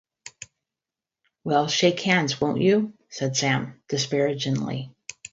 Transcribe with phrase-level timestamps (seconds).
[1.43, 4.95] ‘Well, shake hands, won’t you?’ said Sam, disparagingly.